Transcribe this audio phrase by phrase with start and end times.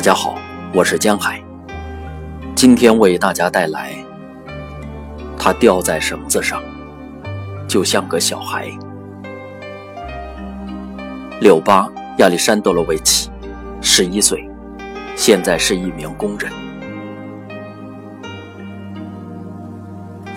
[0.00, 0.34] 大家好，
[0.72, 1.44] 我是江海。
[2.56, 3.92] 今天为大家带来，
[5.36, 6.62] 他吊在绳子上，
[7.68, 8.70] 就像个小孩。
[11.42, 11.86] 柳巴
[12.16, 13.30] 亚历山德罗维奇，
[13.82, 14.48] 十一岁，
[15.16, 16.50] 现在是一名工人。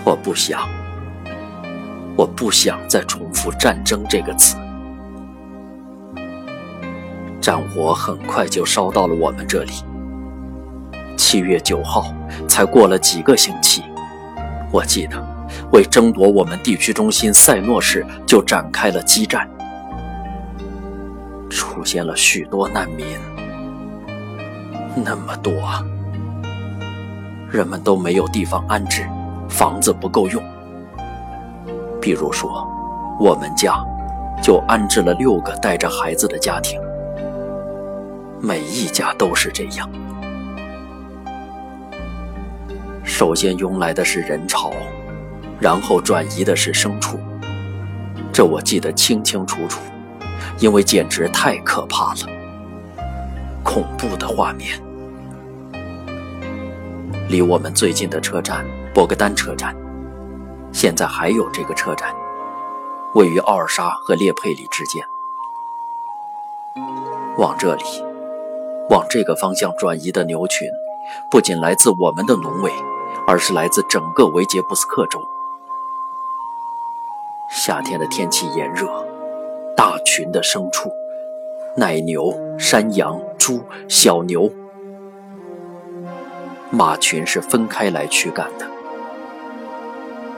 [0.03, 0.67] 我不想，
[2.17, 4.57] 我不想再重复“战争”这个词。
[7.43, 9.73] 战火很快就烧到了我们这里。
[11.17, 12.15] 七月九号，
[12.47, 13.83] 才过了几个星期，
[14.71, 15.21] 我记得
[15.73, 19.45] 为争夺我们地区中心塞诺市就展开了激战，
[21.49, 23.05] 出现了许多难民，
[24.95, 25.51] 那么多，
[27.51, 29.05] 人们都没有地方安置，
[29.49, 30.41] 房子不够用。
[31.99, 32.65] 比如说，
[33.19, 33.83] 我们家
[34.41, 36.81] 就安置了六个带着孩子的家庭。
[38.45, 39.89] 每一家都是这样。
[43.01, 44.73] 首先涌来的是人潮，
[45.61, 47.17] 然后转移的是牲畜。
[48.33, 49.79] 这我记得清清楚楚，
[50.59, 52.27] 因为简直太可怕了，
[53.63, 54.77] 恐怖的画面。
[57.29, 59.73] 离我们最近的车站博格丹车站，
[60.73, 62.13] 现在还有这个车站，
[63.15, 65.01] 位于奥尔沙和列佩里之间。
[67.37, 67.83] 往这里。
[68.89, 70.67] 往这个方向转移的牛群，
[71.31, 72.71] 不仅来自我们的农委，
[73.27, 75.19] 而是来自整个维杰布斯克州。
[77.49, 78.87] 夏天的天气炎热，
[79.75, 80.91] 大群的牲畜，
[81.77, 84.51] 奶牛、山羊、猪、小牛，
[86.69, 88.67] 马群是分开来驱赶的。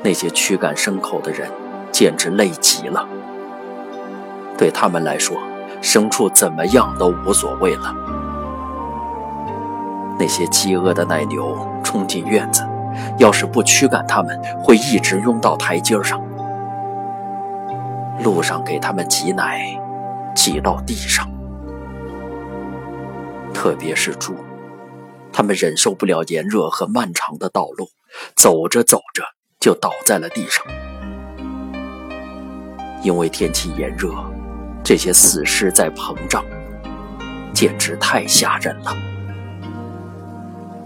[0.04, 1.50] 那些驱赶牲口的人
[1.92, 3.08] 简直累极了，
[4.56, 5.36] 对他们来说，
[5.82, 7.96] 牲畜怎么样都无所谓了。
[10.18, 12.64] 那些饥饿的奶牛冲进院子，
[13.18, 16.22] 要是不驱赶它们，会一直拥到台阶上。
[18.24, 19.78] 路上给他们挤奶，
[20.34, 21.30] 挤到地上。
[23.54, 24.36] 特别是猪，
[25.34, 27.90] 它们忍受不了炎热和漫长的道路，
[28.36, 29.24] 走着走着
[29.60, 30.66] 就倒在了地上。
[33.02, 34.12] 因为天气炎热，
[34.84, 36.44] 这些死尸在膨胀，
[37.54, 38.92] 简直太吓人了。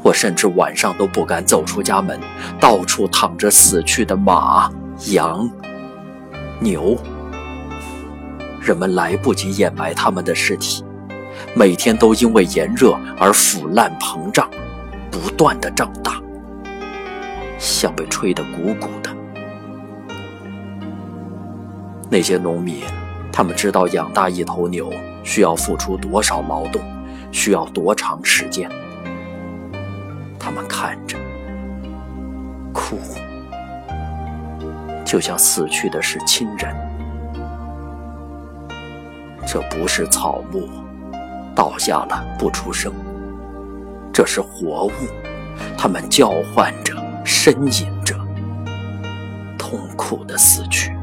[0.01, 2.19] 我甚至晚上都不敢走出家门，
[2.59, 4.71] 到处躺着死去的马、
[5.11, 5.49] 羊、
[6.59, 6.97] 牛。
[8.61, 10.83] 人们来不及掩埋他们的尸体，
[11.53, 14.49] 每天都因为炎热而腐烂膨胀，
[15.11, 16.21] 不断的长大，
[17.57, 19.09] 像被吹得鼓鼓的。
[22.09, 22.83] 那些农民，
[23.31, 24.91] 他们知道养大一头牛
[25.23, 26.81] 需要付出多少劳动，
[27.31, 28.69] 需要多长时间。
[30.39, 31.17] 他们看着，
[32.73, 32.97] 哭，
[35.05, 36.73] 就像死去的是亲人。
[39.45, 40.69] 这不是草木
[41.55, 42.93] 倒下了不出声，
[44.13, 44.91] 这是活物，
[45.77, 46.95] 他们叫唤着，
[47.25, 47.51] 呻
[47.83, 48.15] 吟着，
[49.57, 50.95] 痛苦的死去。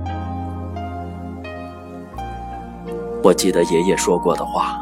[3.23, 4.81] 我记得爷爷说过的话。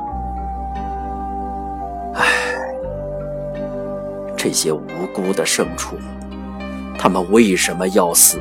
[4.44, 5.96] 这些无辜的牲畜，
[6.98, 8.38] 他们为什么要死？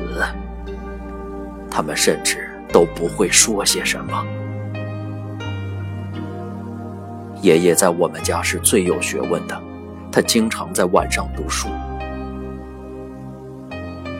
[1.70, 4.22] 他们甚至都不会说些什么。
[7.40, 9.58] 爷爷在我们家是最有学问的，
[10.12, 11.70] 他经常在晚上读书。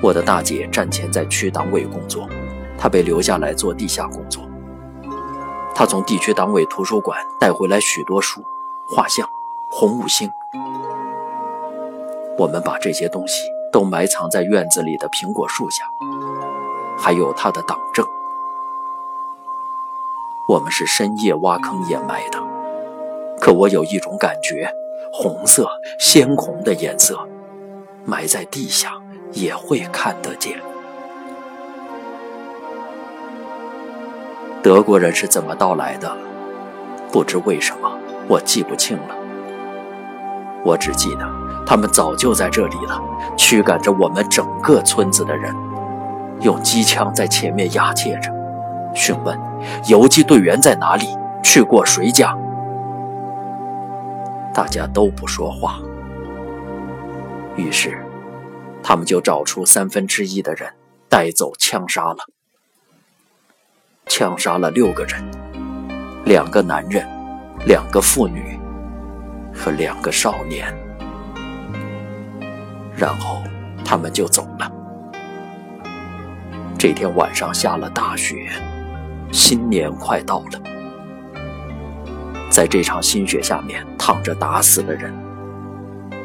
[0.00, 2.26] 我的大姐战前在区党委工作，
[2.78, 4.48] 她被留下来做地下工作。
[5.74, 8.42] 她从地区党委图书馆带回来许多书、
[8.88, 9.28] 画像、
[9.70, 10.30] 红五星。
[12.36, 15.84] 我们把这些东西都埋藏在院子里的苹果树下，
[16.98, 18.04] 还有他的党证。
[20.48, 22.38] 我们是深夜挖坑掩埋的，
[23.40, 24.68] 可我有一种感觉，
[25.12, 25.68] 红色、
[25.98, 27.16] 鲜红的颜色，
[28.04, 28.92] 埋在地下
[29.32, 30.60] 也会看得见。
[34.60, 36.16] 德国人是怎么到来的？
[37.12, 37.96] 不知为什么，
[38.28, 39.14] 我记不清了。
[40.64, 41.43] 我只记得。
[41.66, 43.02] 他们早就在这里了，
[43.36, 45.54] 驱赶着我们整个村子的人，
[46.40, 48.30] 用机枪在前面押解着，
[48.94, 49.38] 询问
[49.88, 51.06] 游击队员在哪里，
[51.42, 52.36] 去过谁家。
[54.52, 55.80] 大家都不说话，
[57.56, 57.98] 于是
[58.82, 60.70] 他们就找出三分之一的人
[61.08, 62.18] 带走枪杀了，
[64.06, 65.24] 枪杀了六个人，
[66.24, 67.04] 两个男人，
[67.66, 68.60] 两个妇女，
[69.52, 70.72] 和两个少年，
[72.96, 73.42] 然后
[73.84, 74.70] 他们就走了。
[76.78, 78.48] 这天晚上下了大雪，
[79.32, 80.60] 新年快到了。
[82.50, 85.12] 在这场新雪下面躺着打死的人，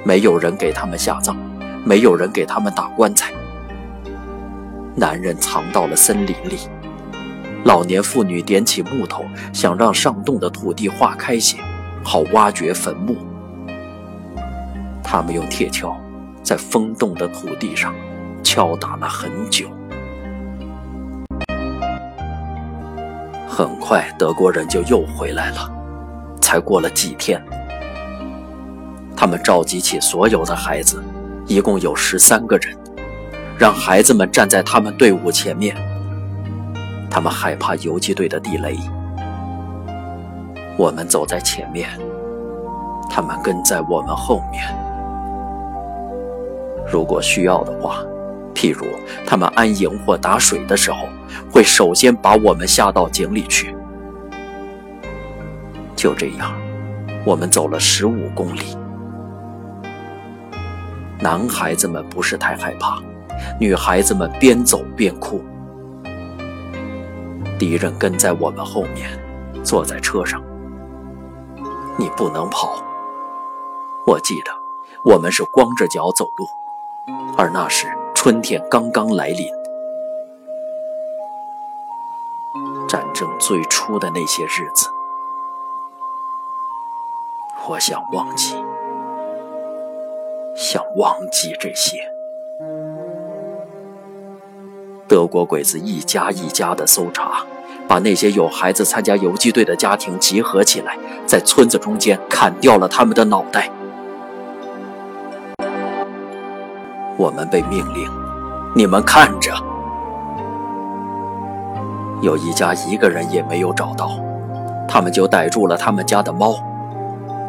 [0.04, 1.36] 没有人给他们下葬，
[1.84, 3.34] 没有人给他们打棺材。
[4.96, 6.58] 男人藏到了森林里，
[7.64, 9.24] 老年妇女点起木头，
[9.54, 11.58] 想让上洞的土地化开些，
[12.04, 13.16] 好挖掘坟墓。
[15.02, 15.96] 他们用铁锹
[16.50, 17.94] 在风动的土地上
[18.42, 19.70] 敲打了很久。
[23.48, 25.72] 很快，德国人就又回来了。
[26.42, 27.40] 才过了几天，
[29.16, 31.04] 他们召集起所有的孩子，
[31.46, 32.76] 一共有十三个人。
[33.56, 35.76] 让孩子们站在他们队伍前面，
[37.12, 38.76] 他们害怕游击队的地雷。
[40.80, 41.88] 我们走在前面，
[43.08, 44.89] 他们跟在我们后面。
[46.92, 48.04] 如果需要的话，
[48.54, 48.86] 譬如
[49.26, 51.08] 他们安营或打水的时候，
[51.52, 53.76] 会首先把我们下到井里去。
[55.96, 56.54] 就这样，
[57.26, 58.78] 我们走了十五公里。
[61.20, 62.98] 男孩子们不是太害怕。
[63.60, 65.42] 女孩子们边走边哭。
[67.58, 69.10] 敌人跟在我们后面，
[69.64, 70.42] 坐在车上。
[71.98, 72.82] 你不能跑。
[74.08, 74.52] 我记得
[75.04, 76.46] 我们是光着脚走路，
[77.38, 79.48] 而那时春天刚刚来临。
[82.88, 84.88] 战争最初的那些日子，
[87.68, 88.56] 我想忘记，
[90.56, 92.00] 想忘记这些。
[95.08, 97.44] 德国鬼子一家一家的搜查，
[97.88, 100.98] 把那些有孩子参加游击队的家庭集合起来，
[101.28, 103.70] 在村子中间砍掉了他们的脑袋。
[107.20, 108.10] 我们被命令，
[108.74, 109.54] 你们看着。
[112.22, 114.12] 有一家一个人也没有找到，
[114.88, 116.56] 他们就逮住了他们家的猫，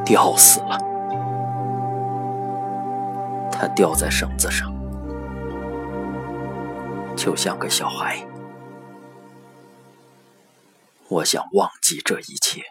[0.05, 0.77] 吊死了。
[3.53, 4.75] 它吊在绳子上。
[7.15, 8.17] 就像个小孩，
[11.09, 12.63] 我想忘记这一切。